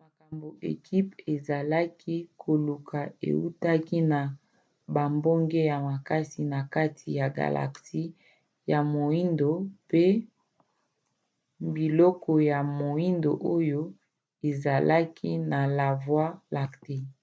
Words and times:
makambo 0.00 0.48
ekipe 0.72 1.14
ezalaki 1.34 2.16
koluka 2.42 3.00
eutaki 3.28 3.98
na 4.12 4.20
bambonge 4.94 5.60
ya 5.70 5.76
makasi 5.88 6.40
na 6.52 6.60
kati 6.74 7.08
ya 7.18 7.26
galaxie 7.38 8.14
ya 8.70 8.78
moindo 8.92 9.50
pe 9.90 10.04
biloko 11.74 12.32
ya 12.50 12.58
moindo 12.78 13.30
oyo 13.56 13.80
ezalaki 14.48 15.30
na 15.50 15.60
la 15.76 15.88
voie 16.04 16.32
lactée 16.54 17.04